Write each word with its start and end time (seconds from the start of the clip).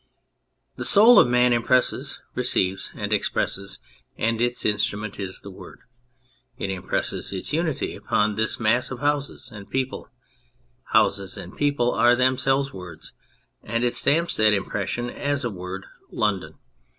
The 0.77 0.83
soul 0.83 1.19
of 1.19 1.27
man 1.27 1.53
impresses, 1.53 2.23
receives 2.33 2.89
and 2.95 3.13
expresses, 3.13 3.77
and 4.17 4.41
its 4.41 4.65
instrument 4.65 5.19
is 5.19 5.41
the 5.41 5.51
Word. 5.51 5.81
It 6.57 6.71
impresses 6.71 7.31
its 7.31 7.53
unity 7.53 7.93
upon 7.93 8.33
this 8.33 8.59
mass 8.59 8.89
of 8.89 8.97
houses 9.01 9.51
and 9.51 9.69
people(" 9.69 10.09
houses" 10.93 11.37
and" 11.37 11.55
people" 11.55 11.91
are 11.93 12.15
themselves 12.15 12.73
words), 12.73 13.11
and 13.61 13.83
it 13.83 13.93
stamps 13.93 14.35
that 14.37 14.53
impression 14.53 15.07
as 15.07 15.45
a 15.45 15.51
word:" 15.51 15.85
London." 16.09 16.55